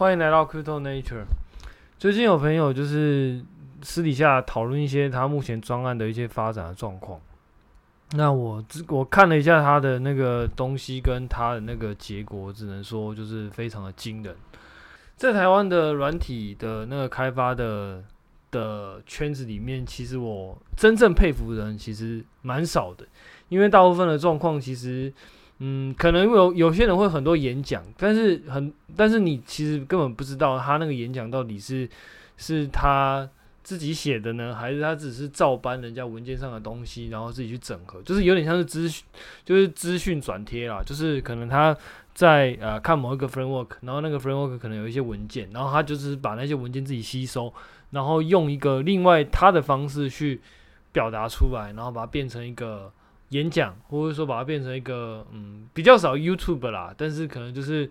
[0.00, 1.26] 欢迎来到 Crypto Nature。
[1.98, 3.44] 最近有朋友就是
[3.82, 7.20] 私底下讨论一些他目前专案的一些发展的状况。
[8.12, 14.34] 那我我看了一下他的那个东西跟他的那个结果，只能说就是非常的惊人。
[15.16, 18.02] 在台湾的软体的那个开发的
[18.50, 23.06] 的圈子里面，其实我真正佩服的人其实蛮少的，
[23.50, 25.12] 因为大部分的状况其实。
[25.62, 31.86] 嗯，可能有有些人会很多演讲，但是很，但是你其实根本不知道他那个演讲到底是
[32.38, 33.28] 是他
[33.62, 39.04] 自己写的呢，还是他只是照搬人家文件上的东西，然后自己去整合，就是有点像是资讯，
[39.44, 41.76] 就是资讯转贴啦，就是可能他
[42.14, 47.52] 在呃看某一个 framework，然后那个 framework 可能有一些文件，然后他就是把那些文件自己吸收，
[47.90, 50.40] 然后用一个另外他的方式去
[50.90, 52.90] 表达出来，然后把它变成一个。
[53.30, 57.90] 演讲，或者说把它变成一个嗯比较少 YouTube 啦，但是可能就是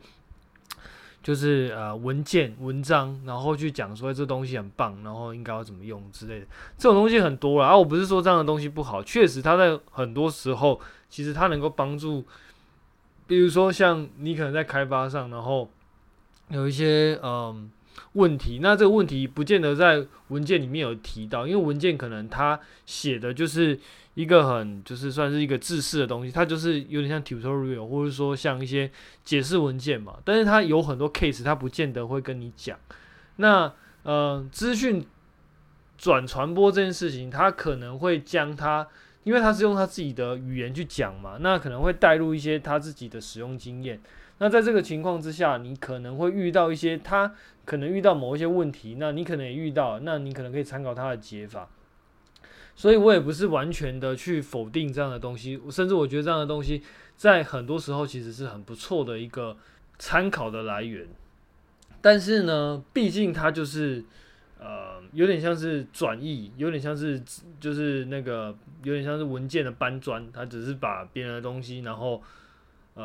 [1.22, 6.46] 就是呃文件文章，然后去讲说这东西很棒，然后应该要怎么用之类的，
[6.78, 7.70] 这种东西很多啦。
[7.70, 12.26] 啊，我不是说这样的东西不好，确实它在很多时候其实它能够帮助，
[13.28, 15.70] 比如说像你可能在开发上，然后
[16.50, 17.70] 有一些嗯
[18.14, 23.80] 问题，那这个问题不见得在文件里面有提到，因为文件可能他写的就是。
[24.16, 28.92] 一个很就是算是一个制式的东西，它就是有点像 tutorial，或者说像一些
[29.24, 30.18] 解释文件嘛。
[30.26, 32.78] 但是它有很多 case，它不见得会跟你讲。
[33.38, 33.72] 那
[34.04, 35.06] 呃，资讯
[35.98, 38.86] 转传播这件事情，它可能会将它，
[39.24, 44.02] 因为它是用它自己的语言去讲嘛，那可能会带入一些他自己的使用经验。
[44.40, 47.34] 那在这个情况之下，你可能会遇到一些他
[47.66, 51.70] 可能遇到某一些问题，那你可能也遇到，那你可能可以参考他的解法。
[52.76, 56.82] 所以我也不是完全的去否定这样的东西，甚至我觉得这样的东西
[57.18, 59.58] 在很多时候其实是很不错的一个
[59.98, 61.06] 参考的来源。
[62.00, 64.06] 但是呢，毕竟它就是
[64.58, 67.22] 呃有点像是转译，有点像是
[67.60, 72.24] 就是那个有点像是文件的搬砖，它只是把别人的东西，然后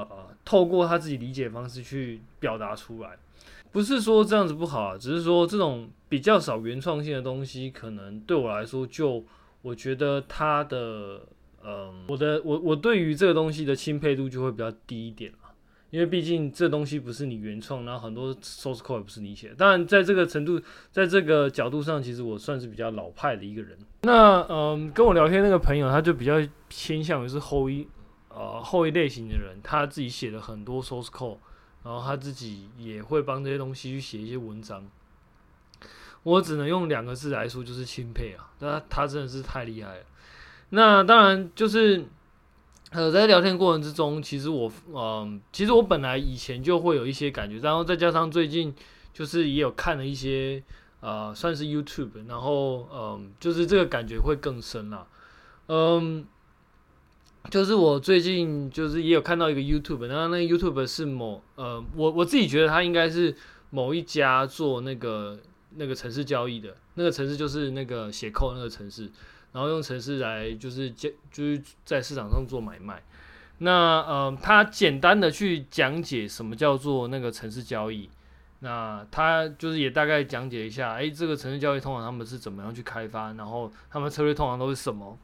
[0.01, 3.17] 呃透过他自己理解的方式去表达出来。
[3.73, 9.25] 不是说这样子不好啊，只是说这种比较少原创性的东西，可能对我来说就。
[9.65, 11.23] 我觉得他的，
[11.65, 15.39] 嗯，我的我我对于这个东西的钦佩度就会比较低一点了，
[15.89, 19.55] 因为毕竟这东西不是你原创，然后很多 source code 也不是你写的。
[19.55, 23.79] 当然，在这个程度，在这个角度上，其实我算是比较老派的一个人。
[24.03, 26.35] 那，嗯，跟我聊天那个朋友，他就比较
[26.69, 27.89] 偏向于是后一，
[28.35, 31.39] 呃，后一类型的人，他自己写了很多 source code，
[31.85, 34.85] 然后他自己也会帮这些东西去写一些文章。
[36.25, 38.51] 我只能用两个字来说，就是钦佩啊！
[38.59, 40.05] 他他真的是太厉害了。
[40.71, 42.03] 那当然就是，
[42.91, 48.75] 呃，在聊天过程之中，其实我，嗯、呃，其实我本来以前就会有一些感觉，然后再加上最近
[49.13, 50.63] 就是也有看了一些，
[51.01, 55.07] 呃，算是 YouTube，然后，嗯、就是这个感觉会更深了。
[55.67, 56.27] 嗯，
[57.51, 63.35] 就是我最近就是也有看到一个 YouTube，然后那个 YouTube 是某，呃，我我自己觉得他应该是
[63.71, 65.39] 某一家做那个。
[65.77, 69.11] 那个城市交易的那个城市就是那个写扣那个城市，
[69.51, 73.03] 然后用城市来就是就就是在市场上做买卖。
[73.59, 73.73] 那
[74.03, 78.09] 呃，他简单的去讲解什么叫做那个城市交易。
[78.61, 85.19] 那他就是也大概讲解一下，哎，这个城市交易通常他们是怎么样去开发，然后他们策略通常都是什么。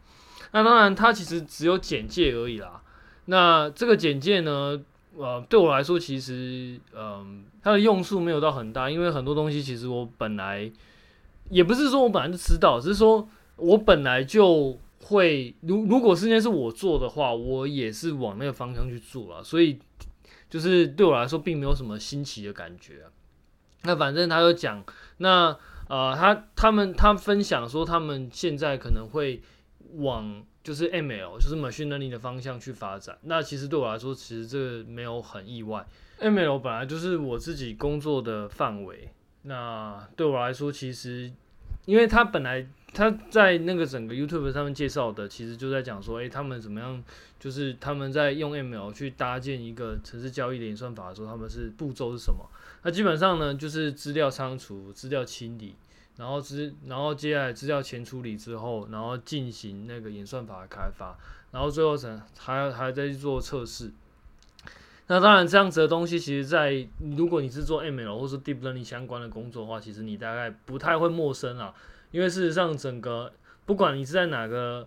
[0.52, 2.82] 那当然，它其实只有简介而已啦。
[3.26, 4.80] 那这个简介呢？
[5.18, 10.70] 呃，对我来说，其实，嗯、它的用处没有到很大，因为很多东西其实我本来
[11.50, 19.80] 也不是说我本来就知道，只是说我本来就会，如如果事件是我做的话，我也是往那个方向去做了，所以
[20.48, 23.10] 就是对我来说并没有什么新奇的感觉、啊。
[23.82, 24.82] 那反正他就讲，
[25.18, 25.54] 那
[25.88, 29.42] 呃，他他们他分享说，他们现在可能会
[29.96, 30.44] 往。
[30.62, 33.16] 就是 ML，就是 machine learning 的方向去发展。
[33.22, 35.86] 那其实对我来说，其实这个没有很意外。
[36.20, 39.08] ML 本来就是我自己工作的范围。
[39.44, 41.32] 那对我来说，其实
[41.86, 47.02] 因为他本来他在那个整个 YouTube 上面介绍的，其实就在讲说，诶，他们怎么样，
[47.38, 52.46] 就是他们在用 ML 去搭建一个城市交易的算法的时候，他们是步骤是什么？
[52.82, 55.74] 那基本上呢，就是资料仓储、资料清理。
[56.16, 61.16] 然后资，然后接下来资料前处理之后，然后进行那个演算法的开发，
[61.50, 63.90] 然后最后才还还要再去做测试。
[65.06, 66.86] 那当然，这样子的东西，其实在
[67.16, 71.72] 如果你是做 ML 或是 Deep Learning 相关的工作的话，其实你大概不太会陌生啊。
[72.10, 73.32] 因为事实上，整个
[73.64, 74.86] 不管你是在哪个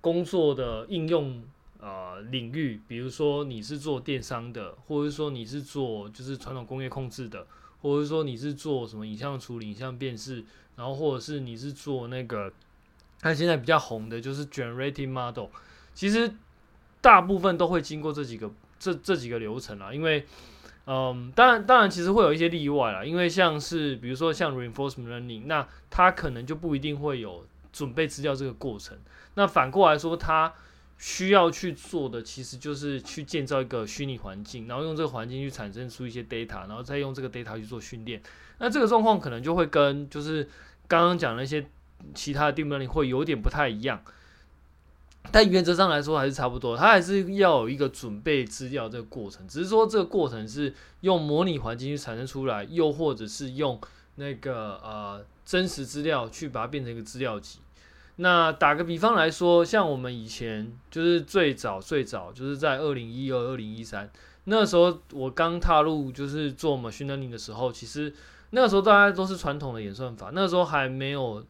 [0.00, 1.42] 工作的应用、
[1.80, 7.46] 呃、领域，比如说你是做电商的，或者说你是做就是传统工业控制的。
[7.82, 10.44] 或者说你是做什么影像处理、影像辨识，
[10.76, 12.52] 然后或者是你是做那个，
[13.20, 15.46] 它现在比较红的就是 Generative Model，
[15.94, 16.30] 其实
[17.00, 20.26] 大部分都会经过这几个这这几个流程啦，因为。
[20.86, 28.98] 嗯，当然，当然，其实会有一些例外啦，因为像是比如说像 reinforcement learning，那它可能就不一定会有准备资料这个过程。
[29.34, 30.52] 那反过来说，它
[31.02, 38.22] 需要去做的其实就是去建造一个虚拟环境，然后用这个环境去产生出一些 data，然后再用这个 data 去做训练。
[38.58, 40.46] 那这个状况可能就会跟就是
[40.86, 41.66] 刚刚讲那些
[42.14, 44.02] 其他的 deep learning 会有点不太一样。
[45.32, 53.80] 但原则上来说还是差不多，它还是要有一个准备资料这个过程，只是说这个过程是用模拟环境去产生出来，又或者是用
[54.16, 57.60] 那个呃真实资料去把它变成一个资料集。
[58.16, 64.10] 那打个比方来说，像我们以前就是最早最早就是在二零一二、二零一三
[64.44, 68.12] 那时候，我刚踏入就是做 machine learning 的时候，其实
[68.50, 71.44] 那个时候大家都是传统的演算法，那个时候还没有。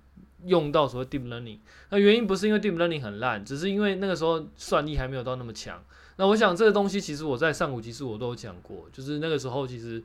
[0.46, 1.58] 用到所谓 deep learning，
[1.90, 5.78] 那原因不是因为 deep learning 很烂，只是因为那个时候算力还没有到那么强。
[6.16, 10.02] 那我想这个东西其实我在上古其实我都有讲过，就是那个时候其实，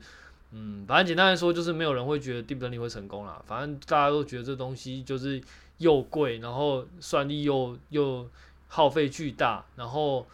[0.52, 3.42] 嗯，反正简单来说就是没有人会觉得 deep learning 会成功啦。
[3.46, 5.40] 反正大家都觉得这东西就是
[5.78, 8.28] 又贵，然后算力又又
[8.68, 10.26] 耗费巨大，然后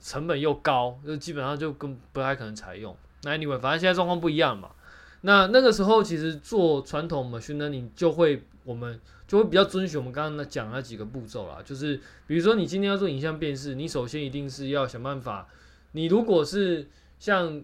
[0.00, 2.96] 成本又高，就基本上就更不太可能采用。
[3.22, 4.70] 那 anyway，反正现在状况不一样嘛。
[5.22, 9.00] 那那个时候其实做传统 machine learning 就会我们。
[9.28, 15.48] 就会比较遵循我们刚刚那讲那几个步骤啦，就是比如说你今天要做影像辨识，你首先一定是要想办法，
[15.92, 16.86] 你如果是
[17.18, 17.62] 像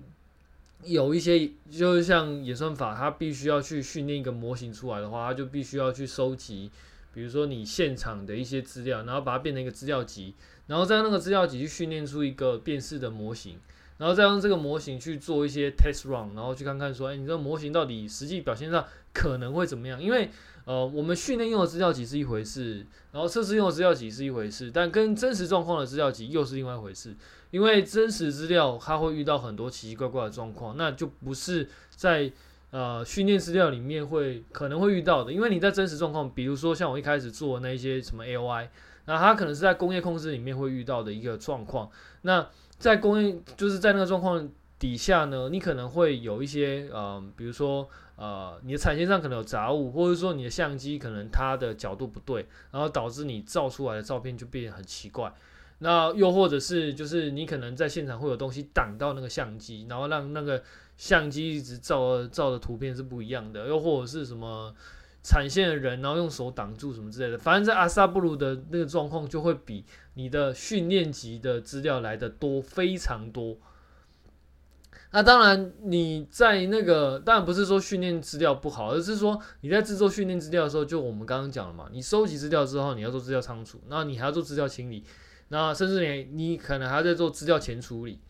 [0.82, 6.70] 有一些就是像演算法，它必须要去训练一个模型出来的话，它就必须要去收集，
[7.18, 10.36] 比如说你现场的一些资料，然后把它变成一个资料集，
[10.68, 13.58] 然后再用那个资料集去训练出一个辨识的模型，
[13.96, 20.00] 然后再用这个模型去做一些 test run，然后去看看说，哎，你这个模型到底实际表现上可能会怎么样？
[20.00, 20.30] 因为
[20.64, 27.16] 呃，我们训练用的资料集是一回事，然后测试用的资料集是一回事，但跟真实状况的资料集又是另外一回事。
[27.50, 32.30] 因为真实资料它会遇到很多奇奇怪怪的状况，那就不是在
[32.70, 35.32] 呃训练资料里面会可能会遇到的。
[35.32, 38.68] 因为你在真实状况，比如说像我一开始做的那些什么 AI，
[39.06, 41.90] 那它可能是在工业控制里面会遇到的一个状况。
[42.22, 42.48] 那
[42.78, 44.48] 在工业就是在那个状况
[44.78, 47.88] 底下呢，你可能会有一些呃，比如说。
[48.20, 55.32] 呃，你的产线上可能有杂物，或者说你的相机可能它的角度不对，然后导致你照出来的照片就变得很奇怪。
[55.78, 60.60] 那又或者是就是你可能在现场会有东西挡到那个相机，然后让那个
[60.98, 63.66] 相机一直照照的图片是不一样的。
[63.66, 64.74] 又或者是什么
[65.22, 67.38] 产线的人，然后用手挡住什么之类的。
[67.38, 73.56] 反正在阿萨布鲁的那个状况就会比你的训练集的资料来的多，非常多。
[75.10, 85.02] 那当然，你在那个当然不是说训练资料不好，而是说你在制作训练资料的时候，就我们刚刚讲了嘛，你收集资料之后，你要做资料仓储，那你还要做资料清理，
[85.48, 88.20] 那甚至你你可能还要再做资料前处理。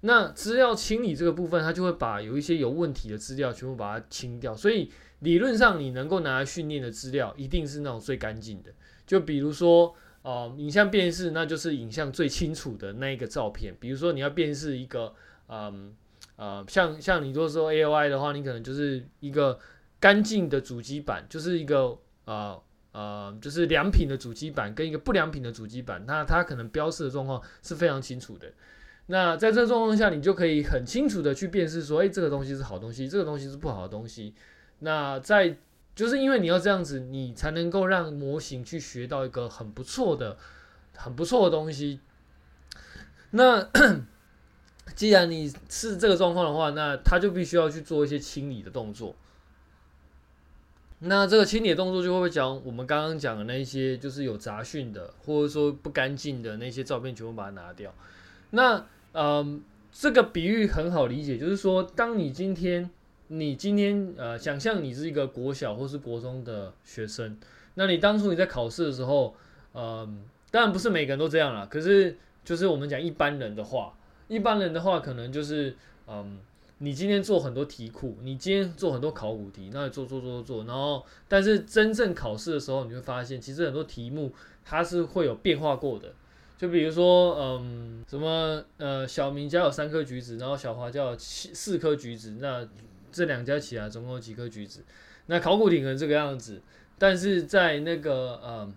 [0.00, 4.54] 那资料清理这个部分，它就会把有一些有问题的资料全部把它清掉。
[4.54, 4.90] 所以
[5.20, 8.70] 理论上，你能够拿来训练的资料，一定是那种最干净的。
[9.06, 13.76] 就比如说，呃，影像辨识，那就是影像最清楚的那一个照片。
[13.80, 15.14] 比如说，你要辨识一个，
[15.48, 15.94] 嗯。
[16.36, 19.58] 呃，像像你如果说 AOI 的话，你可能就是一个
[19.98, 28.46] 干净的主机板，就是一个呃呃，就是良品的主机板跟一个不良品的主机板，那它可能标示的状况是非常清楚的。
[29.08, 34.32] 那在这个状况下，你就可以很清楚的去辨识说，哎，这个东西是好东西，这个东西是不好的东西。
[34.78, 35.56] 那在
[35.94, 40.38] 就是因为你要这样子，你才能够让模型去学到一个很不错的、
[40.96, 42.00] 很不错的东西。
[43.32, 43.68] 那。
[44.96, 49.14] 既然你是这个状况的话，那他就必须要去做一些清理的动作。
[51.00, 57.94] 那这个清理的动作就会不会讲我们刚刚讲的那些，就是有杂讯的，或者说不干净的那些照片，全部把它拿掉。
[58.50, 58.84] 那
[59.20, 59.60] 嗯，
[59.90, 62.88] 这个比喻很好理解，就是说，当你今天
[63.26, 67.36] 你今天呃，想象你是一个国小或是国中的学生，
[67.74, 69.34] 那你当初你在考试的时候，
[69.74, 70.22] 嗯，
[70.52, 73.92] 当然不是每个人都这样啦，可是就是我们讲一般人的话。
[74.28, 75.74] 一般人的话，可能就是，
[76.06, 76.38] 嗯，
[76.78, 84.32] 你今天做很多题库，你今天做很多考古题，那你做做做做做，然后，但是真正考试的时候，你会发现，其实很多题目
[84.64, 86.12] 它是会有变化过的。
[86.58, 92.68] 就比如说，嗯，什么，呃，小明家有三颗橘子，然后小华家有七四颗橘子，那
[93.10, 94.84] 这两家起来总共有几颗橘子？
[95.26, 96.60] 那考古题可能这个样子，
[96.98, 98.74] 但是在那个，嗯。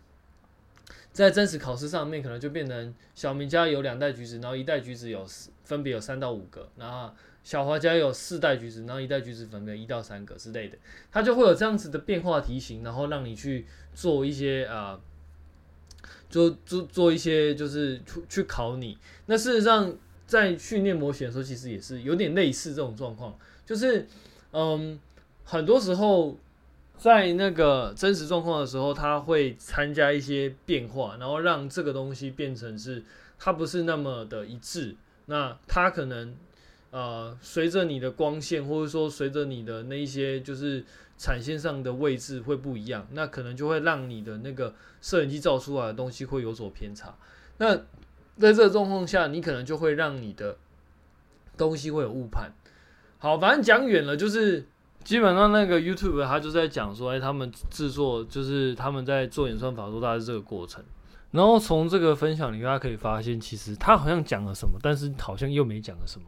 [1.13, 5.25] 在真实考试上面，可能就变成小明家有两袋橘子，然后一袋橘子有
[5.65, 10.77] 分别有三到五个，然后小华家有四袋橘子，然后一袋橘子分别一到三个之类的，
[11.11, 14.97] 它就会有这样子的变化题型，然后让你去做一些啊，
[16.31, 18.97] 做做做一些就是去去考你。
[19.27, 19.93] 那事实上
[20.25, 24.07] 在训练模型的时候，其实也是有点类似这种状况，就是
[24.51, 24.99] 嗯，
[25.43, 26.35] 很多时候
[26.97, 33.03] 在那个真实状况的时候，它会参加一些变化，然后让这个东西变成是
[33.37, 34.95] 它不是那么的一致，
[35.27, 36.33] 那它可能。
[36.91, 40.83] 呃，随着你的光线，或者说随着你的那一些就是
[41.17, 47.15] 产线上的位置会不一样，那可能就会让你的那个摄影机照出来的东西会有所偏差。
[47.57, 47.75] 那
[48.37, 50.57] 在这个状况下，你可能就会让你的
[51.57, 52.51] 东西会有误判。
[53.19, 54.67] 好，反正讲远了，就是
[55.03, 60.83] 基本上那个 YouTube 他就在讲说，哎，他们制作就是他们在做演算法，说大概是这个过程。
[61.31, 66.25] 然后从这个分享里，大家可以发现，其实他好像讲了什么，但是好像又没讲了什么。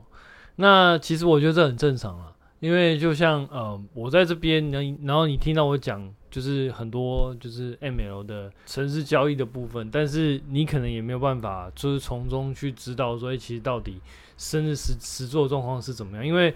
[0.55, 14.00] 那其实我觉得这很正常啦，因为就像呃，我在这边，然然后你听到我讲，就是很多就是 ML 的城市交易的部分，但是你可能也没有办法，就是从中去知道说，其实到底
[14.38, 16.53] 生日实实做状况是怎么样，因为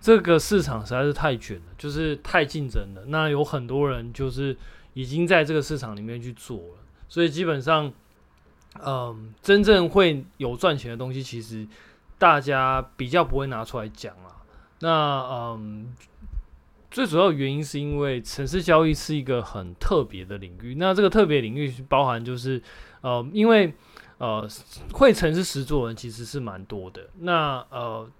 [0.00, 3.02] 这个市场实在是太卷了，就是太竞争了。
[3.08, 4.56] 那有很多人就是
[4.94, 6.78] 已经在这个市场里面去做了，
[7.10, 7.92] 所以基本上，
[8.82, 11.68] 嗯、真正会有赚钱的东西，其实。
[12.24, 14.40] 大家比较不会拿出来讲啊，
[14.80, 14.88] 那
[15.28, 15.94] 嗯，
[16.90, 20.76] 最主要原因是因为城市交易是一个很特别的领域。
[20.76, 22.62] 那这个特别领域包含就是，
[23.02, 23.74] 呃，因为
[24.16, 24.48] 呃
[24.94, 27.10] 会城市实作的人其实是蛮多的。
[27.18, 28.10] 那呃，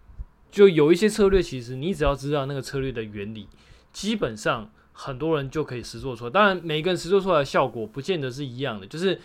[0.51, 3.49] 就有一些策略，其实你只要知道那个策略的原理，
[3.91, 6.31] 基本上很多人就可以实做出来。
[6.31, 8.87] 当然，每个人实做出来的效果不见得是一样的。
[8.87, 9.19] 就是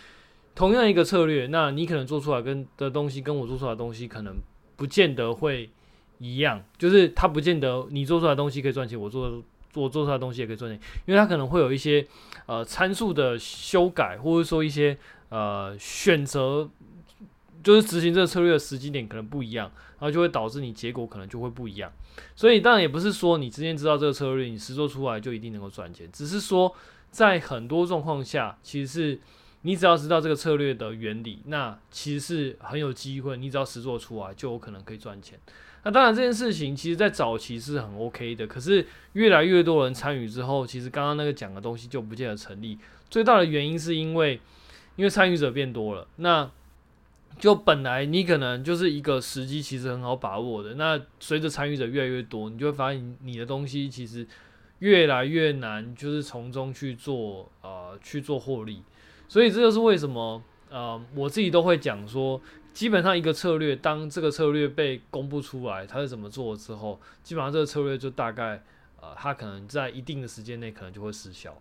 [0.54, 4.34] 同样一个策略，那你可能做出来跟的东西，跟我做出来的东西可能。
[4.80, 5.68] 不见得会
[6.20, 9.42] 一样，就是它不见得你做出来的东西可以赚钱，我做
[9.74, 12.06] 我做出来的东西也可以赚钱，因为它可能会有一些
[12.46, 14.96] 呃参数的修改，或者说一些
[15.28, 16.66] 呃选择，
[17.62, 21.92] 就是执行这个策略的时机点可能不一样，然后就会导致你结果可能就会不一样。
[22.34, 26.74] 所以当然也不是说你之前知道这个策略，你实做出来就一定能够赚钱，只是说
[27.10, 29.20] 在很多状况下，其实是。
[29.62, 33.36] 你只要知道这个策略的原理，那其实是很有机会。
[33.36, 35.38] 你只要实做出来，就有可能可以赚钱。
[35.82, 38.46] 那当然，这件事情其实在早期是很 OK 的。
[38.46, 42.78] 可是越来越多人参与之后，其实刚刚那个讲的东西就不见得成立。
[43.08, 44.40] 最大的原因是因为，
[44.96, 46.06] 因为参与者变多了。
[46.16, 46.50] 那
[47.38, 50.74] 就本来你可能就是一个时机，其实很好把握的。
[50.74, 54.26] 那随着参与者越来越多，你就会发现你的东西其实
[54.80, 58.82] 越来越难，就是从中去做呃去做获利。
[59.30, 68.60] 所以这就是为什么，呃，我自己都会讲说，基本上一个策略，当这个策略被公布出来，它是怎么做之后，基本上这个策略就大概，
[69.00, 71.56] 呃，它可能在一定的时间内可能就会失效。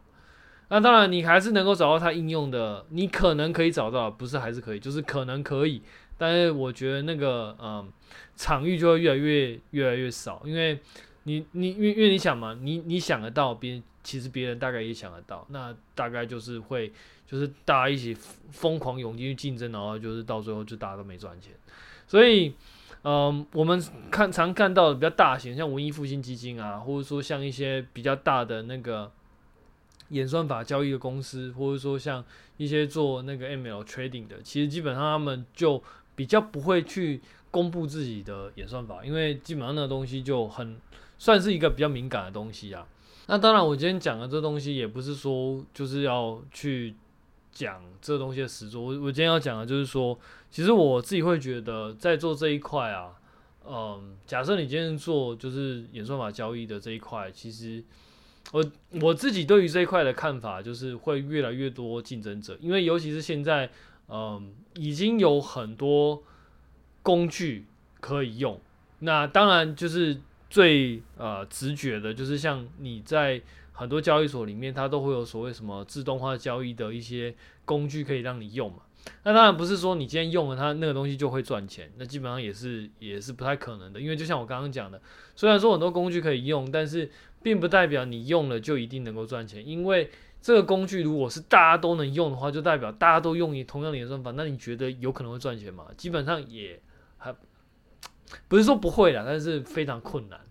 [0.69, 5.83] 那当然，你还是能够找到它应用的，你可能可以找到，不是还是可以，就是可能可以，
[6.17, 7.87] 但是我觉得那个，嗯、
[8.35, 10.79] 场域就会越来越越来越少，因为
[11.25, 16.91] 你你因因为你想嘛，你你想得到，别人其实别人大概也想得到，那大概就是会。
[17.29, 18.17] 就是大家一起
[18.49, 21.53] 疯狂涌进去竞争，然后就是到最后就大家都没赚钱。
[22.07, 22.55] 所以，
[23.03, 29.11] 嗯，我们看常看到的比较大型，像文艺复兴基金啊，或者说像一些比较大的那个
[30.09, 32.25] 演算法交易的公司，或者说像
[32.57, 35.83] 一些做那个 ML trading 的，其实基本上他们就
[36.15, 37.21] 比较不会去
[37.51, 40.75] 公布自己的演算法，因为基本上那个东西就很
[41.19, 42.87] 算是一个比较敏感的东西啊。
[43.27, 46.95] 那当然，我今天讲的这东西也不是说就是要去。
[47.51, 50.17] 讲这东西的实作，我我今天要讲的就是说，
[50.49, 53.11] 其实我自己会觉得，在做这一块啊，
[53.67, 57.83] 嗯，假设你今天做就是演算法交易的这一块，其实
[58.51, 58.63] 我
[59.01, 63.69] 我自己对于这一块的看法就是会越来越多竞争者，因为尤其是现在，
[64.07, 66.23] 嗯，已经有很多
[67.01, 67.65] 工具
[67.99, 68.59] 可以用，
[68.99, 73.41] 那当然就是最呃直觉的，就是像你在。
[73.79, 77.33] 很多交易所里面，它都会有所谓什么自动化交易的一些
[77.63, 78.79] 工具可以让你用嘛。
[79.23, 84.01] 那当然不是说你今天用了它那个东西就会赚钱，那基本上也是也是不太可能的。
[84.01, 85.01] 因为就像我刚刚讲的，
[85.33, 87.09] 虽然说很多工具可以用，但是
[87.41, 89.65] 并不代表你用了就一定能够赚钱。
[89.65, 95.85] 因为这个工具如果是大家都能用的话，就代表大家都用你同样的演算法，那你觉得有可能会赚钱吗？
[95.95, 96.81] 基本上也
[97.17, 97.33] 还
[98.49, 100.41] 不是说不会啦，但是非常困难。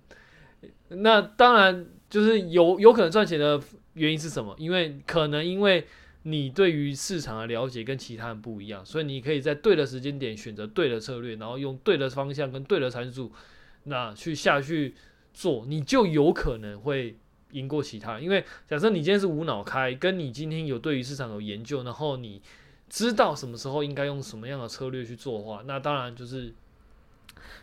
[0.89, 1.87] 那当然。
[2.11, 3.61] 就是有有可能赚钱的
[3.95, 4.55] 原因是什么？
[4.59, 5.87] 因为可能因为
[6.23, 13.33] 你对于市场的了解跟其他人不一样，所以你可以在对的时间点选择对的策略，然后用对的方向跟对的参数，
[13.85, 14.95] 那去下去
[15.33, 17.17] 做，你就有可能会
[17.53, 18.23] 赢过其他人。
[18.23, 22.43] 因为假设你今天是无脑开，跟你今天有对于市场有研究，然后你
[22.89, 26.53] 知道什么时候应该用什么样的策略去做的话，那当然就是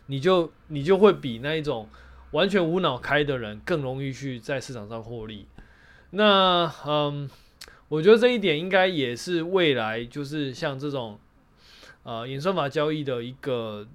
[0.06, 1.88] 你就你就会比那一种
[2.36, 5.46] 完全无脑开的人更容易去在市场上获利。
[6.10, 7.28] 那嗯，
[7.88, 11.18] 我觉得这一点应该也是未来就是像这种
[12.02, 13.86] 呃演算法交易的一个。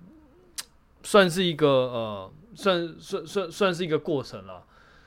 [1.04, 4.64] 算是一个呃，算算算算是一个过程了，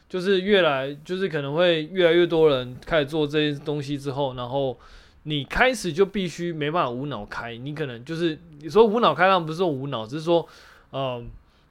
[0.09, 4.76] 就是越来就是可能会越来越多人开始做这些东西之后，然后
[5.23, 10.45] 你开始就必须没办法无脑开，你可能就是你说无脑开，当然不是说无脑，只是说
[10.91, 11.23] 呃，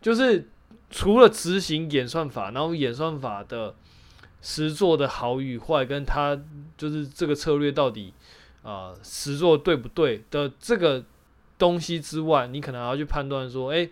[0.01, 0.47] 就是
[0.93, 3.75] 除了执行演算法，然后演算法的
[4.41, 6.39] 实作的好与坏，跟它
[6.77, 8.13] 就是这个策略到底
[8.61, 11.03] 啊、呃、实作对不对的这个
[11.57, 13.89] 东西之外，你可能还要去判断说，哎。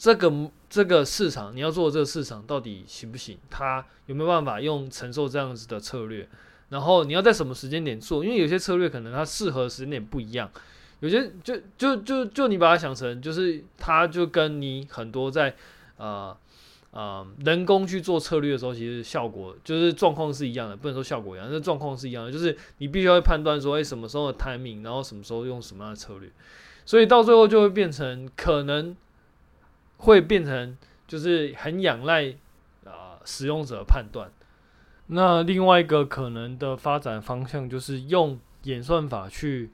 [0.00, 0.32] 这个
[0.70, 3.36] 这个市场，你要做这个市场到底行不行？
[3.50, 6.28] 它有没有办法用承受这样子的策略？
[6.68, 8.24] 然后你要在什么时间点做？
[8.24, 10.48] 因为有些策略可能它适合时间点不一样。
[11.00, 15.54] 有些就就就就你把它想成，就是它就跟你很多在
[15.96, 16.36] 呃
[16.90, 26.30] 呃人工去做策略的时候，其实效果就是状况是一样的，不能说效果一样，那状况是一样的，就是你必须要判断说，哎，什么时候的 timing，然后什么时候用什么样的策略，
[26.84, 28.96] 所以到最后就会变成可能。
[30.00, 30.78] 会变成
[31.08, 32.32] 就是很仰赖
[32.84, 34.30] 啊使用者判断。
[35.08, 39.72] 那另外一个可能的发展方向就是用演算法去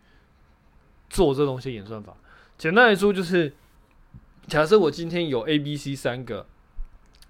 [1.14, 1.72] 做这东西。
[1.72, 2.16] 演算法
[2.58, 3.54] 简单来说就是，
[4.48, 6.46] 假设我今天有 A、B、C 三个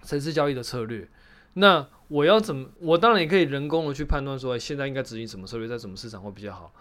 [0.02, 1.06] 城市交易的策略，
[1.54, 2.70] 那我要怎么？
[2.80, 6.72] 我当然也可以人工的去判断说，现在应该执行什么策略，在什么市场会比较好。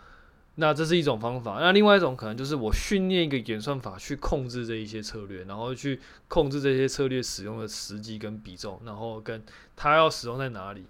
[0.56, 9.44] 那这是一种方法，那另外一种可能就是我训练一个演算法去控制这一些策略，然后去控制这些策略使用的时机跟比重，然后跟
[9.76, 10.86] 它要使用在哪里。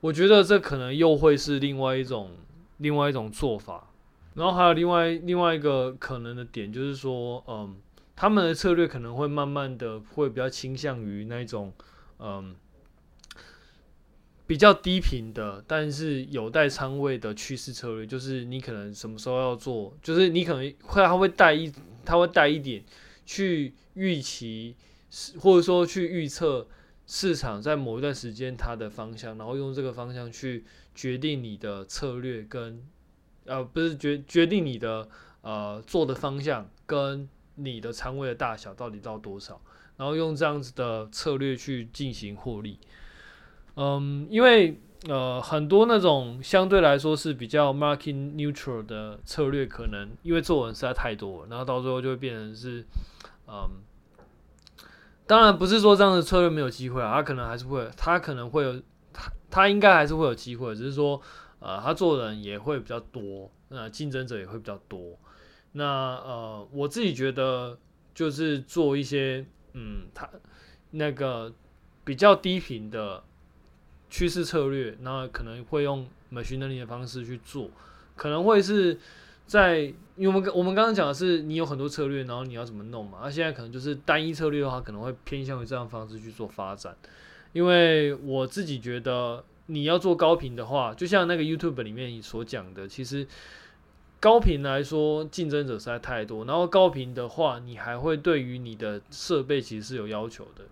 [0.00, 2.32] 我觉得这可能又会是另外一种
[2.78, 3.89] 另外一种做法。
[4.34, 7.76] 然后还有另外另外一个可能的点就是说，嗯，
[8.14, 11.72] 他们的策略可能会慢慢的会比较倾向于那种，
[12.18, 12.54] 嗯。
[14.46, 21.72] 比较低频的，但是有带仓位的趋势策略，就是你可能什么时候要做，就是你可能会他会带一，
[22.04, 22.82] 他会带一点
[23.24, 24.74] 去预期，
[25.38, 26.66] 或者说去预测
[27.06, 30.64] 市场在某一段时间它的方向，然后用这个方向去
[30.96, 32.82] 决定你的策略跟
[33.46, 35.08] 呃不是决决定你的
[35.42, 39.60] 呃做的方向跟你的仓位的大小到底到多少，
[39.96, 42.78] 然后用这样子的策略去进行获利。
[43.76, 52.84] 嗯，因为呃很多那种相对来说是比较 market neutral 的策略，可能因为做文实在太多了，然后到最后就会变成是，
[53.46, 53.68] 嗯，
[55.26, 58.74] 当然不是说这样的策略没有机会啊，他可能还是会，他可能会有，
[59.12, 61.20] 他他应该还是会有机会，只是说
[61.60, 65.16] 呃他做人也会比较多，那竞争者也会比较多，
[65.72, 67.78] 那呃我自己觉得
[68.12, 70.28] 就是做一些嗯他
[70.90, 71.52] 那个
[72.04, 73.22] 比较低频的。
[74.12, 77.70] 趋势策略，那可能会用 machine learning 的方式去做，
[78.16, 78.98] 可能会是
[79.46, 79.82] 在，
[80.16, 83.20] 因为我们我们刚刚讲的是你有很多策略，然后你要怎么弄嘛？
[83.22, 86.96] 那、现在可能就是单一策略的话，可能会偏向于这样方式去做发展。
[87.52, 93.26] 因为我自己觉得，你要做高频的话，就像那个 YouTube 里面所讲的，其实
[94.18, 100.64] 高频来说竞争者实在太多，然后高频的话，你还会对于你的设备其实是有要求的。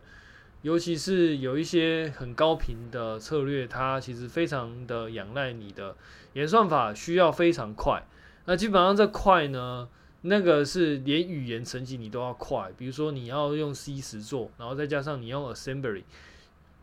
[0.62, 5.96] 尤其是有一些很高频的策略，它其实非常的仰赖你的
[6.32, 8.04] 演算法，需要非常快。
[8.44, 9.88] 那基本上这快呢，
[10.22, 12.72] 那个是连语言层级你都要快。
[12.76, 16.02] 比如说你要用 C 十做，然后再加上你用 Assembly，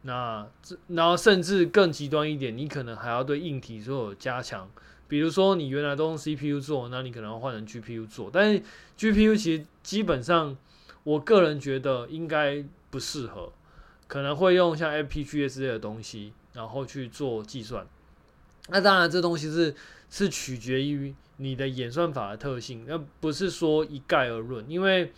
[0.05, 4.69] 那这然后甚至更极端一点，你可能还要对硬体做加强。
[5.07, 8.29] 比如说你原来都用 CPU 做，那你可能要换成 GPU 做。
[8.31, 8.61] 但是
[8.97, 10.55] GPU 其实基本上，
[11.03, 13.51] 我个人觉得应该不适合。
[14.07, 17.87] 可能会用像 FPGA 之类的东西，然后去做计算。
[18.69, 19.73] 那当然，这东西是
[20.11, 24.63] 是取决于你的演算法的特性，那不是说一概而论。
[24.69, 25.11] 因为，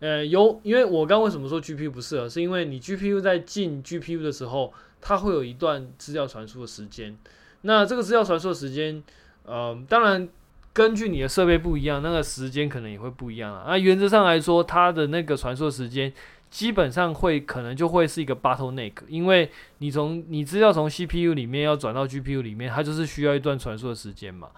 [0.00, 7.16] 呃，有，因为我刚为什么说 GPU 不适合，是因为你 GPU 在进 GPU 的时候，它会有一段资料传输的时间。
[7.62, 9.02] 那这个资料传输的时间，
[9.44, 10.28] 呃，当然
[10.72, 13.64] 根据你的设备不一样，那个时间可能也会不一样啊。
[13.66, 16.12] 那原则上来说，它的那个传输时间。
[16.50, 24.48] 基本上会可能就会是一个 bottleneck，因为你从你资料从 CPU 里面要转到 GPU 里面，它就是需要一段传输的时间嘛。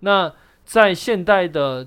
[0.00, 0.32] 那
[0.64, 1.86] 在现代的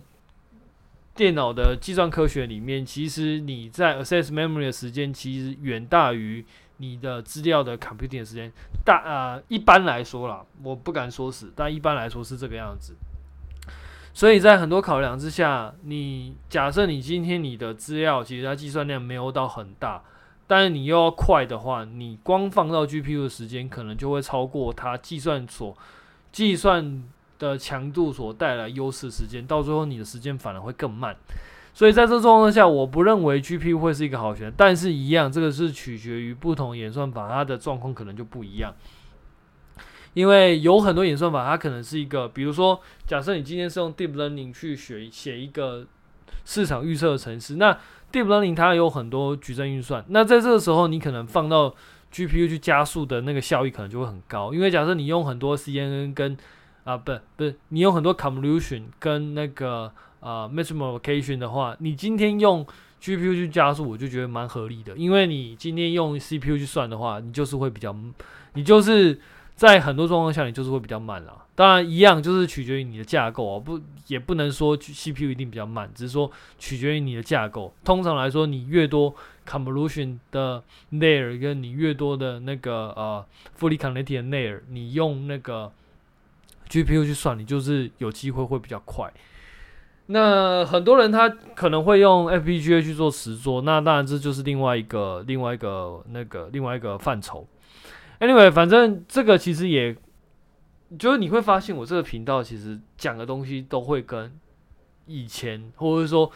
[1.19, 6.45] 电脑的计算科学里面，其实你在 access memory 的时间其实远大于
[6.77, 8.49] 你的资料的 computing 的时间。
[8.85, 12.95] 大呃，一般来说啦，我不敢说死，但一般来说是这个样子。
[14.13, 20.01] 所以在很多考量之下，你假设你今天你的资料其实它计算量没有到很大，
[20.47, 25.77] 但是你又要快的话，你光放到 GPU 的时间可能就会超过它计算所
[26.31, 27.03] 计算
[27.39, 31.15] 的强度所带来优势时间，到最后你的时间反而会更慢。
[31.73, 34.53] 所以在这状况下，我不认为 GPU 会是一个好选择。
[34.57, 38.75] 但是，一样，这个是取决于不同演算法，它的状况可能就不一样。
[40.13, 45.85] 因为有很多演算法，它可能是一个，比如说，假设你今天是用 Deep Learning 去学写一个
[46.43, 47.71] 市场预测的程式，那
[48.11, 51.73] Deep Learning 它有很多矩阵运算，那在这个时候，你可能放到
[52.11, 54.53] GPU 去加速的那个效益可能就会很高。
[54.53, 56.35] 因为假设你用很多 CNN 跟
[56.89, 62.65] 啊，不不是，你用很多 Convolution 跟那个啊 Multiplication 的话，你今天用
[63.01, 64.95] GPU 去加速，我就觉得蛮合理的。
[64.95, 67.95] 因为你今天用 CPU 去算的话，你就是会比较，
[68.53, 69.19] 你就是。
[69.59, 71.33] 在很多状况下，你就是会比较慢啦。
[71.53, 77.73] 当然，一样就是取决于你的架构啊，不也不能说 CPU 一定比较慢，只是说取决于你的架构。
[77.83, 79.13] 通常来说，你越多
[79.45, 83.25] convolution 的 layer，跟你越多的那个呃
[83.59, 85.69] fully connected layer，你用那个
[86.69, 89.11] GPU 去算，你就是有机会会比较快。
[90.11, 97.47] 那很多人他可能会用 FPGA 去做实作，那当然这就是另外一个另外一个那个另外一个范畴。
[98.19, 99.95] Anyway，反正这个其实也，
[100.97, 104.31] 就是你会发现我这个频道其实讲的东西都会跟
[105.05, 106.31] 以前，或者说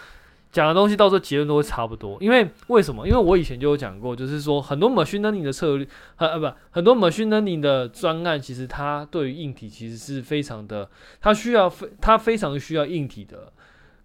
[0.53, 2.17] 讲的东西到时候结论都会差不多。
[2.21, 3.05] 因为为什么？
[3.05, 5.85] 因为我以前就有讲过，就是说很多 machine learning 的策略，
[6.15, 10.89] 呃不，很多 machine learning 的专案，其实它对于硬体其实是非常的，
[11.19, 13.51] 它需要非它非常需要硬体的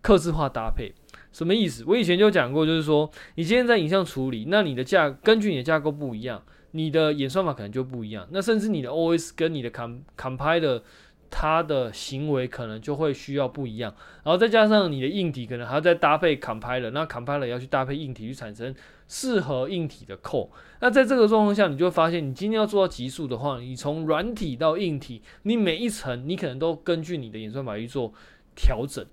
[0.01, 0.93] 客制化搭配。
[1.31, 1.85] 什么意思？
[1.87, 6.43] 我以前就讲过，就是说你今天在影像处理，那你的架根据你的架构不一样。
[6.73, 10.83] 你的演算法可能就不一样，那甚至你的 OS 跟你的 com compiler
[11.31, 18.75] 它的行为可能就会需要不一样，然后再加上你的硬体可能还要再搭配 compiler，那 compiler 要去搭配硬体去产生
[19.07, 20.49] 适合硬体的 code。
[20.81, 28.13] 那在这个状况下，你就会发现，你今天要做到极速的话，你从软体到硬体，你每一层你可能都根据你的演算法去做
[28.55, 29.05] 调整。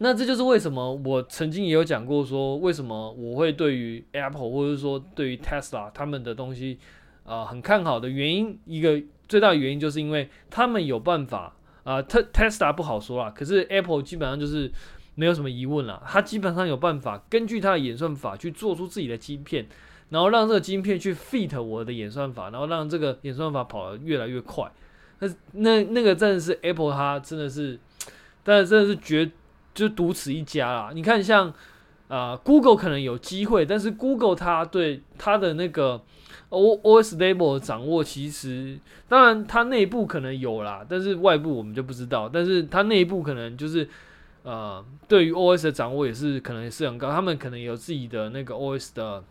[0.00, 6.78] 那这就是为什么我曾经也有讲过，说为什么我会对于 Apple 或者说对于 Tesla 他们的东西，
[7.28, 14.72] 啊、很看好的原因，一个最大的原因就是因为他们有办法啊，特、Tesla 不好说啦，可是 Apple 基本上就是
[15.14, 19.66] 没有什么疑问啦，它基本上有办法根据它的演算法去做出自己的晶片，
[20.08, 24.70] 然后让这个晶片去 fit 我的演算法，然后让这个演算法跑得越来越快。
[25.20, 27.78] 那那那个真的是 Apple 它真的是，
[28.42, 29.30] 但是真的是绝。
[29.74, 30.90] 就独此一家啦。
[30.92, 31.54] 你看像，
[32.08, 36.02] 啊，Google 可能有机会，但是 Google 它对它的那个
[36.50, 42.28] O OS stable 的掌握，其实当然它内部可能有啦，但是外部我们就不知道。
[42.28, 43.88] 但是它内部可能就是
[44.42, 47.10] 呃，对于 OS 的掌握也是可能也是很高。
[47.10, 49.22] 他们可能有自己的那个 OS 的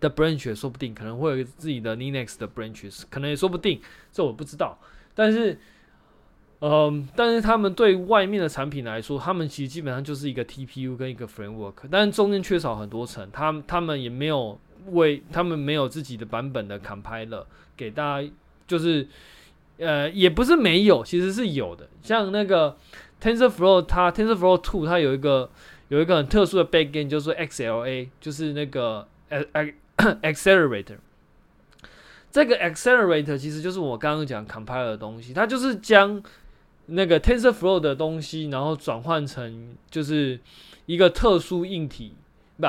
[0.00, 4.78] 的 branch，说不定可能会有自己的 Linux 的 branches，可能也说不定，这我不知道。
[5.14, 5.58] 但是。
[6.64, 14.56] 嗯，但是他们对外面的产品来说，他们其实基本上就是一个 TPU 跟一个 framework，但是中间缺少很多层，他们他们也没有
[14.90, 17.44] 为他们没有自己的版本的 compiler
[17.76, 18.30] 给大家，
[18.66, 19.08] 就是
[19.78, 22.76] 呃也不是没有，其实是有的，像那个
[23.20, 25.50] TensorFlow，它 TensorFlow Two 它有一个
[25.88, 29.06] 有一个很特殊的 backend，就是 XLA，就是那个
[30.22, 30.96] accelerator，
[32.30, 36.22] 这个 accelerator 其实就是我刚刚讲 compiler 的东西，它就是将
[36.86, 40.40] 那个 TensorFlow 的东西，然后转换成就是
[40.86, 42.14] 一个特殊硬体，
[42.56, 42.66] 不，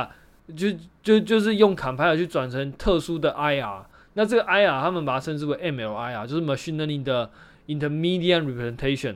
[0.55, 0.67] 就
[1.01, 3.83] 就就是用 compiler 去转成特殊的 IR。
[4.13, 7.29] 那这个 IR 他们把它称之为 MLIR，就是 Machine Learning 的
[7.67, 9.15] Intermediate Representation。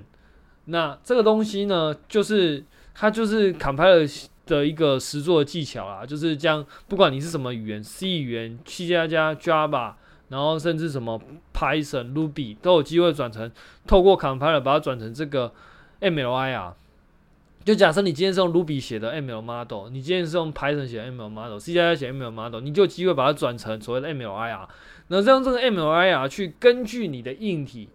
[0.65, 9.93] 那这个东西呢，就是它就是 compiler 的一个实作技巧啦，就是将不管你是什么语言，C 语言、C 加加、Java。
[10.29, 11.17] 然后甚至什么
[11.53, 13.49] Python、Ruby 都有机会转成，
[13.85, 15.53] 透过 compiler 把它转成这个
[16.01, 16.73] MLIR。
[17.67, 24.65] 就假设你今天是用 Ruby 写的 ML model，你今天是用 Python 写的 ML model，C 加加写 ML model，你就有机会把它转成所谓的 MLIR。
[25.09, 27.89] 那这样这个 MLIR 去根据你的硬体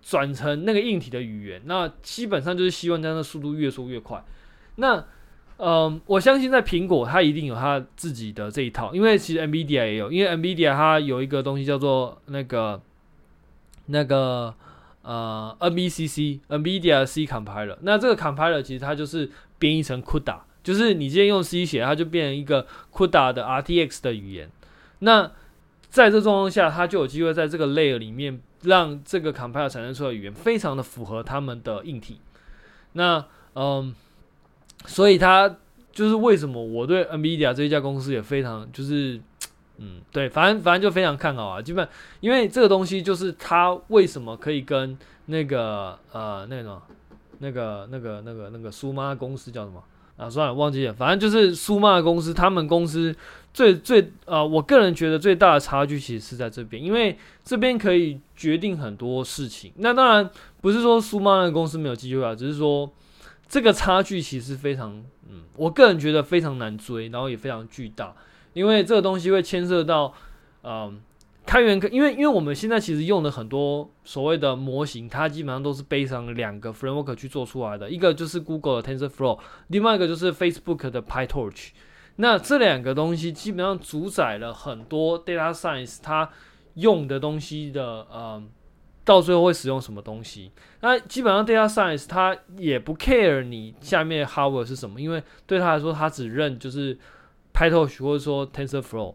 [0.00, 4.24] 转成那个硬体的语言，那基本上就是希望这样的速度越说越快。
[4.76, 5.04] 那
[5.58, 12.80] 嗯，我相信在苹果，它一定有它自己的这一套，因为其实 NVIDIA 也有，因为 NVIDIA 它有一个东西叫做那个
[13.84, 14.54] 那个
[15.02, 24.50] 呃 NVCC NVIDIA C Compiler，那这个 Compiler 其实它就是编译成 CUDA，就是你今天用 C 写，它就变成一个 CUDA 的 RTX 的语言。
[25.00, 25.30] 那
[25.90, 32.20] 在这状况下，它就有机会在这个 layer 里面让这个 compiler 产生出来的语言非常的符合他们的硬体。
[32.92, 33.94] 那嗯，
[34.86, 35.56] 所以它
[35.92, 39.20] 就是为什么我对 NVIDIA 这一家公司也非常就是。
[39.78, 41.88] 嗯，对，反正反正就非常看好啊，基本
[42.20, 46.80] 因为这个东西就是它为什么可以跟那个呃那个
[47.38, 49.82] 那个那个那个那个苏妈公司叫什么
[50.16, 50.30] 啊？
[50.30, 50.92] 算了，忘记了。
[50.92, 53.14] 反正就是苏妈公司，他们公司
[53.52, 59.72] 最最呃，我个人觉得最大的差距其实是在这边，因为这边可以决定很多事情。
[59.76, 60.30] 那当然
[60.60, 62.88] 不是说苏妈的公司没有机会啊，只是说
[63.48, 68.14] 这个差距其实非常嗯，我个人觉得非常难追，然后也非常巨大。
[68.52, 70.12] 因为这个东西会牵涉到，
[70.62, 71.00] 嗯，
[71.46, 79.38] 开源，因为因为我们现在其实用的很多所谓的模型，它基本上都是背上两个 framework 去做出来的，一个就是 Google 的 TensorFlow，
[79.68, 81.70] 另外一个就是 Facebook 的 PyTorch。
[82.16, 86.28] 那这两个东西基本上主宰了很多 data science 它
[86.74, 88.50] 用的东西的，嗯，
[89.02, 90.52] 到最后会使用什么东西。
[90.80, 96.98] 那基本上 data science 它也不 care 你下面 hardware 是什么，因为对他来说，他只认就是。
[97.54, 99.14] PyTorch 或者说 TensorFlow，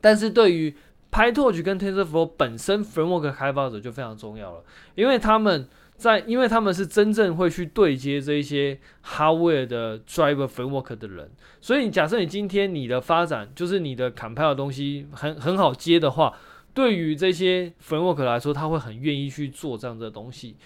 [0.00, 0.74] 但是对于
[1.10, 16.34] PyTorch 跟 TensorFlow 本身 framework 开发者就非常重要了，因为他们在，因为他们是真正会去对接这一些 hardware 的 driver framework 的人，所以假设你今天你的发展就是你的 compile 的东西很很好接的话，
[16.72, 20.56] 对于这些 framework 来说，他会很愿意去做这样的东西，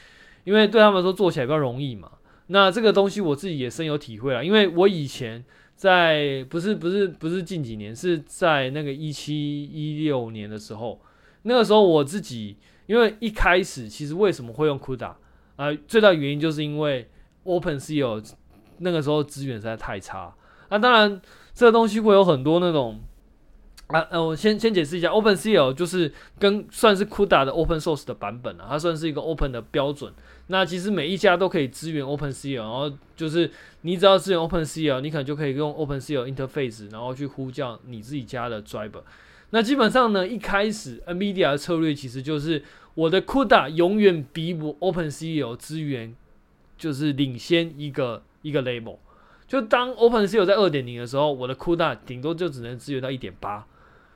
[0.45, 2.13] 因为对他们说做起来比较容易嘛。
[2.47, 5.45] 那这个东西我自己也深有体会了，因为我以前。
[5.79, 11.01] 在不是不是不是近几年，是在那个一七一六年的时候，
[11.43, 15.17] 那个时候我自己因为一开始其实为什么会用 CUDA 啊、
[15.57, 15.77] 呃？
[15.87, 17.09] 最大原因就是因为
[17.45, 18.29] OpenCL
[18.79, 20.35] 那个时候资源实在太差。
[20.69, 21.23] 那、当然
[21.55, 23.01] 这个东西会有很多那种
[23.87, 30.13] 啊呃，我先先解释一下，OpenCL 就是跟算是 CUDA 的 Open Source 的版本啊，它算是一个 Open 的标准。
[30.51, 33.51] 那其实每一家都可以支援 OpenCL，然后就是
[33.83, 39.03] 你只要支援 OpenCL，你可能就可以用 OpenCL interface，然后去呼叫你自己家的 driver。
[39.51, 42.63] 那基本上呢，一开始 NVIDIA 的策略其实就是
[42.95, 46.17] 我的 CUDA 永远比我 OpenCL 资源
[46.79, 48.97] 就是领先一个一个 level。
[49.47, 53.67] 就当 OpenCL 在二点零的时候，我的 CUDA 顶多就只能支援到一点八，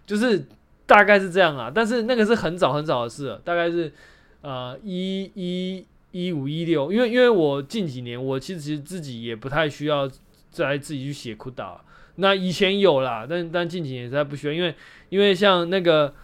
[0.06, 0.46] 就是
[0.86, 1.70] 大概是这样啊。
[1.74, 3.92] 但是那个是很早很早的事了，大概是
[4.40, 5.86] 呃一一。
[6.12, 10.08] 一五一六，因为因为我近几年我其实自己也不太需要
[10.50, 11.78] 再自己去写 CUDA，
[12.16, 14.74] 那以前有啦，但但近几年实在不需要，因为
[15.08, 16.14] 因为像那个，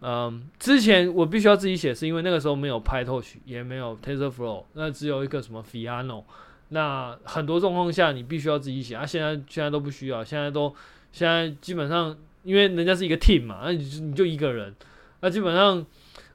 [0.00, 6.24] 嗯，之前我必须要自己写，是因为那个时候没有 PyTorch，也没有 TensorFlow，那只有一个什么 Fiano，
[6.70, 10.74] 那很多状况下你必须要自己写，啊，现在现在都不需要，现在都
[11.12, 14.74] 现在基本上因为人家是一个 team 嘛，那你就你就一个人，
[15.20, 15.86] 那基本上。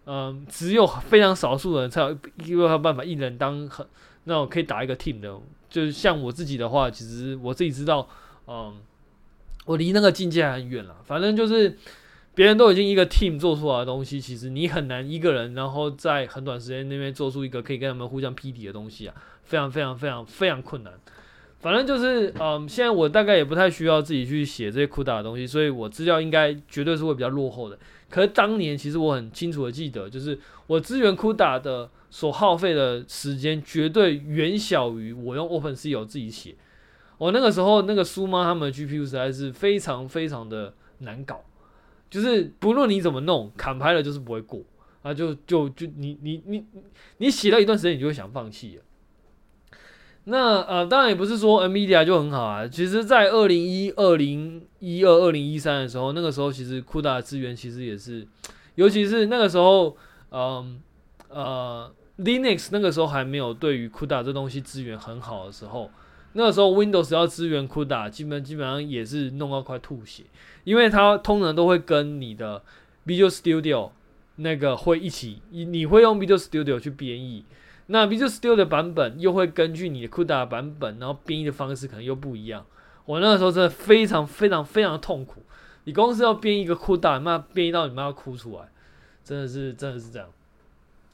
[0.06, 3.86] 嗯，只有非常少数人才有有有办法一人当很
[4.26, 5.36] 那种可以打一个 team 的，
[5.70, 8.08] 就是像我自己的话，其实我自己知道，
[8.48, 8.74] 嗯，
[9.66, 10.96] 我离那个境界很远了。
[11.04, 11.78] 反正就是
[12.34, 20.94] 别人都已经一个 team 做出来的东西，其实你很难一个人，然后在很短时间内做出一个可以跟他们互相匹敌的东西啊，非常非常非常非常困难。
[21.60, 27.80] 反正就是，嗯，现在我大概也不太需要自己去写这些 CUDA 的东西，所以我资料应该绝对是会比较落后的。
[28.16, 36.56] 可是当年其实我很清楚的记得，就是我支援 CUDA 的所耗费的时间绝对远小于我用 OpenCL 自己写。
[37.18, 41.44] 我那个时候那个苏妈他们的 GPU 实在是非常非常的难搞，
[42.10, 44.62] 就是不论你怎么弄，砍牌了就是不会过，
[45.02, 46.66] 啊就就就你你你
[47.18, 48.84] 你写了一段时间，你就会想放弃了。
[50.28, 52.68] 那呃，当然也不是说 NVIDIA 就很好啊。
[52.68, 58.26] 其实，在二零一二零一二、二零一三的时候，那个时候其实 CUDA 的资源其实也是，
[58.74, 59.96] 尤其是那个时候，
[60.32, 60.82] 嗯
[61.30, 65.92] 呃，，Linux 那个时候还没有对于 CUDA 这东西资源很好的时候，
[66.34, 70.24] 那个时候 Windows 要支援 CUDA，基本基本上也是弄到快吐血，
[70.64, 72.64] 因为它通常都会跟你的
[73.06, 73.92] Visual Studio
[74.38, 77.46] 那个会一起，你你会用 Visual Studio 去编译。
[77.88, 82.66] 那 Visual Studio 的版本又会根据你的 CUDA 版本，然后编译的方式可能又不一样。
[83.06, 85.44] 我那个时候真的非常非常非常痛苦。
[85.84, 88.70] 你公司要编一个 CUDA，妈编译到你妈要哭出来，
[89.24, 90.28] 真的是真的是这样。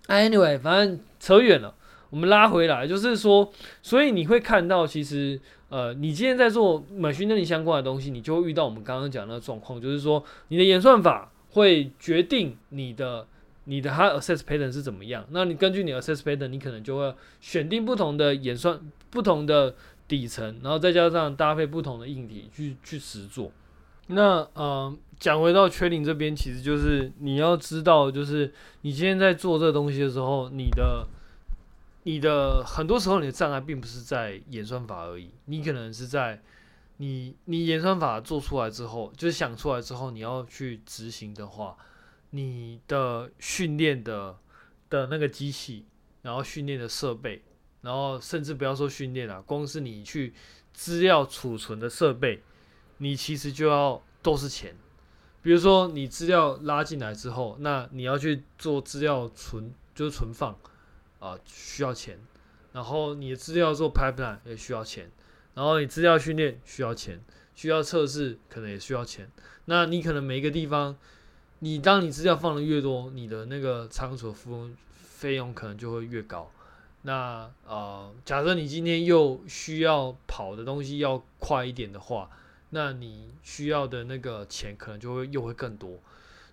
[0.08, 1.76] Anyway，反正扯远了，
[2.10, 13.28] 我们拉回来，就是说，所以你会看到，其实呃，你今天在做 machine learning 相关的东西，你就会遇到我们刚刚讲的状况，就是说，你的演算法会决定你的。
[13.66, 15.26] 你的它 access pattern 是怎么样？
[15.30, 19.76] 那你根据你 access pattern，你可能就会选定不同的演算、不同的
[20.08, 23.52] 底层，然后再加上搭配不同的硬体去去实做。
[24.08, 31.08] 那呃，讲回到 trading 这边，其实就是你要知道，就是你今天在做这东西的时候，你的
[32.04, 36.42] 你的很多时候你的障碍并不是在演算法而已，你可能是在
[36.98, 41.78] 你你演算法做出来之后，就是想出来之后，你要去执行的话，
[42.32, 44.38] 你的训练的
[44.90, 45.86] 的那个机器，
[46.24, 47.44] 然后训练的设备，
[47.82, 50.34] 然后甚至不要说训练了，光是你去
[50.74, 52.44] 资料储存的设备。
[52.98, 54.76] 你其实就要都是钱，
[55.42, 60.56] 比如说你资料拉进来之后，那你要去做资料存，就是存放
[61.20, 62.20] 啊，需要钱。
[62.74, 65.12] 然后你的资料做 pipeline 也需要钱，
[65.56, 67.20] 然后你资料训练需要钱，
[67.56, 69.30] 需要测试可能也需要钱。
[69.66, 70.96] 那你可能每一个地方，
[71.62, 76.52] 你当你资料放的越多，你的那个仓储费用费用可能就会越高。
[77.04, 82.30] 那呃，假设你今天又需要跑的东西要快一点的话。
[82.74, 86.00] 那你需要的那个钱可能就会又会更多，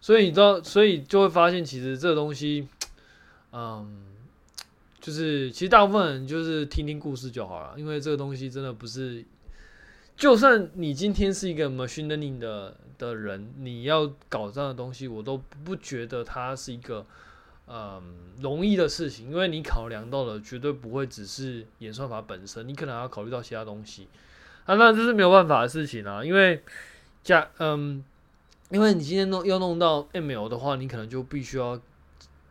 [0.01, 2.67] 所以你知道，所以就会发现其实这个东西，
[3.53, 4.03] 嗯，
[5.01, 9.25] 就是其实大部分人就是听听故事就好了，因为这个东西真的不是，
[10.19, 17.07] 就算你今天是一个 machine learning 的的人，你要搞这样的东西，我都不觉得它是一个
[17.69, 18.03] 嗯
[18.41, 24.09] 容易的事情，因为你考量到的绝对不会只是演算法本身，你可能还要考虑到其他东西。
[24.67, 26.61] 啊，那这是没有办法的事情啊，因为
[27.23, 28.03] 假嗯，
[28.71, 31.81] 因为你今天弄要弄到 ML 的话，你可能就必须要，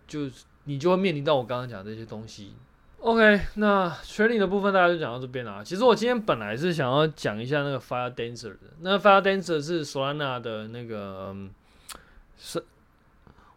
[0.08, 2.54] 就是你就会面临到我刚刚讲的这些东西。
[3.00, 5.64] OK，那 training 的部分大家就讲到这边了。
[5.64, 11.50] 其实我今天本来是想要讲一下那个 Firedancer 的，那 Firedancer 是 Solana 的那个嗯，
[12.38, 12.62] 是，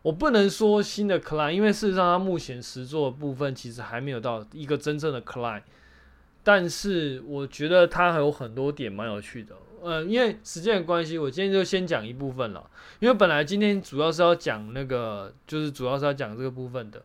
[0.02, 5.62] 我不能说新的 client，因为事实上它目前实作部分其实还没有到一个真正的 client。
[6.44, 12.70] 但是我觉得它还有很多点蛮有趣的，呃，因为时间的关系，我今天就先讲一部分了。
[12.98, 17.02] 因为本来今天主要是要讲那个，就是主要是要讲这个部分的。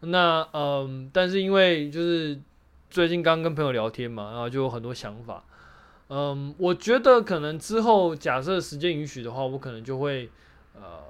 [0.00, 2.38] 那嗯，但是因为就是
[2.90, 5.44] 最近刚跟朋友聊天嘛，然后就有很多想法。
[6.08, 10.30] 嗯，我觉得可能之后假设时间允许的话，我可能就会
[10.74, 11.00] 呃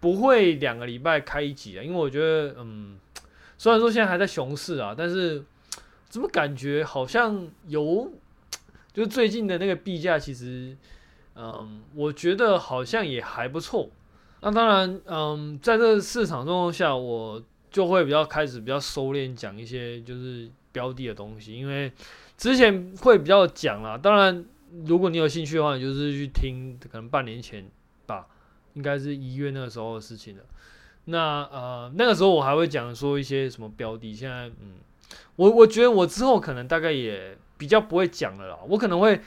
[0.00, 2.98] 不会两个礼拜开一集啊，因为我觉得嗯，
[3.58, 5.44] 虽然说现在还在熊市啊，但是。
[6.12, 8.12] 怎么感觉好像有，
[8.92, 10.76] 就是最近的那个币价，其实，
[11.34, 13.88] 嗯，我觉得好像也还不错。
[14.42, 21.90] 那当然，嗯，在这个市场状况下，我就会比较开始比较收敛讲一些就是标的的东西，因为
[22.36, 23.98] 之前会比较讲啦。
[23.98, 24.44] 当然，
[24.84, 27.66] 如果你有兴趣的话，你就是去听，可能半年前
[28.06, 28.26] 吧，
[28.74, 30.42] 应该是一月那个时候的事情了。
[31.06, 34.76] 那呃，那个时候我还会讲说一些什么标的，现在嗯。
[35.36, 39.20] 我我觉得我之后可能大概也比较不会讲了啦，我可能会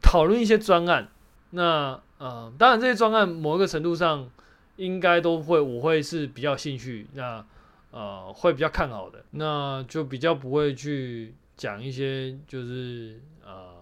[0.00, 1.08] 讨论一些专案。
[1.50, 4.28] 那呃，当然这些专案某一个程度上
[4.76, 7.44] 应该都会，我会是比较兴趣，那
[7.90, 13.76] 呃会比较看好的，那就比较不会去讲一些就是呃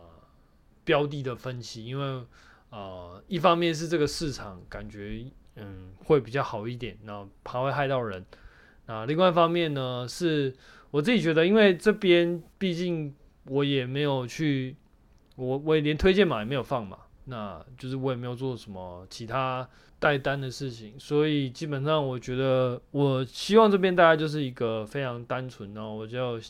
[0.85, 2.25] 标的的分析，因为
[2.71, 5.25] 呃一方面是这个市场感觉
[5.57, 8.25] 嗯会比较好一点，然后怕会害到人。
[8.87, 10.55] 那另外一方面呢是。
[10.91, 14.75] 我自己觉得，因为这边毕竟我也没有去，
[15.37, 19.69] 我我也连推荐码也没有放嘛，那就是我也没有做什么其他
[19.99, 26.41] 带单的事情，所以基本上我觉得，我希望这边大家就是一个非常单纯，然后我就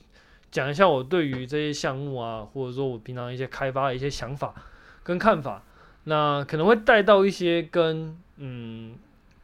[0.51, 4.55] 讲一下我对于这些项目啊，或者说我平常一些开发的一些想法
[5.03, 5.63] 跟看法，
[6.05, 8.95] 那可能会带到一些跟嗯。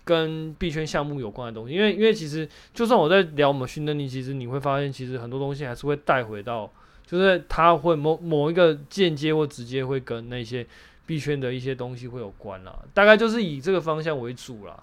[0.06, 6.70] 跟币圈项目有关的东西，因为因为其实就算我在聊我们训练力，其实你会发现，其实很多东西还是会带回到，
[7.06, 10.66] 就是它会某某一个间接或直接会跟那些
[11.06, 14.82] 币圈的一些东西会有关啦，大概就是以这个方向为主啦。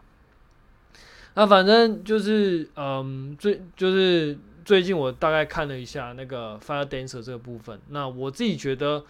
[1.36, 9.04] 那反正就是嗯，最就是最近我大概看了一下那个 Firedancer 这个部分，那我自己觉得。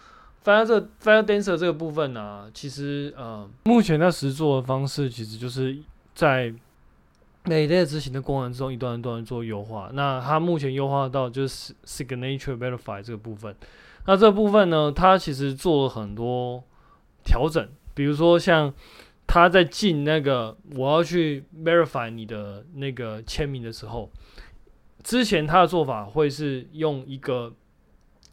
[0.44, 5.78] Fire 这 Firedancer 这个部分呢、其实呃，目前它实做的方式其实就是
[6.16, 6.52] 在
[7.44, 9.90] 每一类执行的功能之中一段一段做优化。
[9.92, 13.54] 那它目前优化到就是 Signature Verify 这个部分。
[14.06, 16.64] 那这部分呢，它其实做了很多
[17.24, 18.72] 调整，比如说像
[19.26, 24.10] 他在进那个我要去 Verify 你的那个签名的时候，
[25.02, 27.54] 之前他的做法会是用一个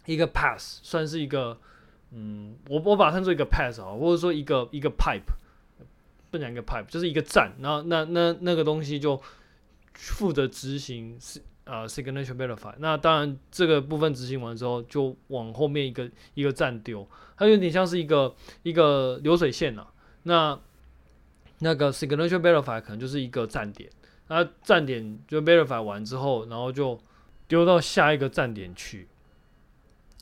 [0.05, 1.57] 一个 Pass，算是一个。
[2.11, 5.21] 嗯，我我把它称作一个 pass 啊，或者说一个一个 pipe，
[6.31, 9.21] 不讲一个 pipe，就是一个站，然后那那那个东西就
[9.93, 12.73] 负责执行是呃 signature verify。
[12.79, 17.07] 那当然这个部分执行完之后，就往后面一个一个站丢，
[17.39, 19.93] 它有点像是一个一个流水线了、啊。
[20.23, 20.59] 那
[21.59, 23.89] 那个 signature verify 可能就是一个站点，
[24.27, 26.99] 那站点就 verify 完之后，然后就
[27.47, 29.07] 丢到下一个站点去。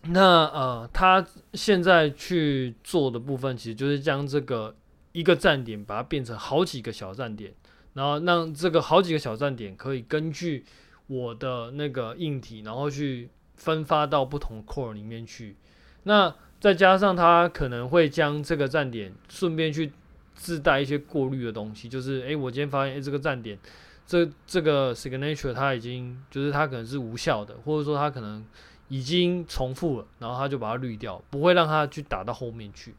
[0.09, 4.75] 那呃，他现在去做的部分，其实就是将这个
[5.11, 7.53] 一个站点把它变成好几个小站点，
[7.93, 10.63] 然后让这个好几个小站点可以根据
[11.07, 15.57] 我的那个硬体，然后去分发到不同 core 里面去。
[16.03, 19.91] 那再加上他可能会将这个站点顺便去
[20.35, 23.57] 自带一些过滤的东西，就是诶，我今天发现诶，这个站点
[24.05, 28.45] 这这个 signature 它已经就是它可能是无效的，或者说它可能。
[28.89, 32.95] 已经重复了，然后他就把它滤掉，不会让它去打到后面去。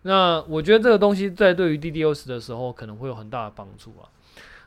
[0.00, 4.08] 那我觉得这个东西在对于 DDoS 的时候可能会有很大的帮助啊。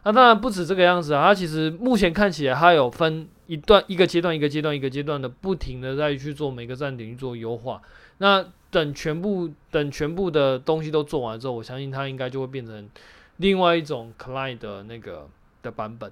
[0.04, 7.82] 那当然不止这个样子啊，它其实目前看起来它有分一段一个阶段一个阶段一个阶段的不停的在去做每个站点去做优化。
[8.20, 12.90] 那等全部等全部的东西都做完之后，我相信它应该就会变成
[13.38, 15.28] 另外一种 client 的那个
[15.64, 16.12] 的版本。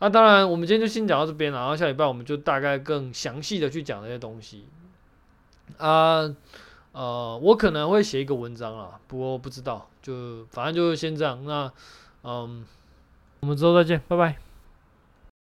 [0.00, 4.66] 那、当然，我们今天就先讲到这边了，然后下礼拜我们就大概更详细的去讲这些东西。
[5.76, 6.32] 啊，
[6.92, 11.44] 呃，我可能会写一个文章啊，不过不知道，就反正就先这样。
[11.44, 11.72] 那，
[12.22, 12.64] 嗯，
[13.40, 14.47] 我们之后再见，拜拜。